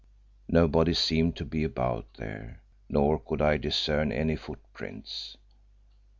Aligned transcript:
Nobody 0.47 0.95
seemed 0.95 1.35
to 1.35 1.45
be 1.45 1.63
about 1.63 2.15
there, 2.15 2.63
nor 2.89 3.19
could 3.19 3.39
I 3.39 3.57
discern 3.57 4.11
any 4.11 4.35
footprints. 4.35 5.37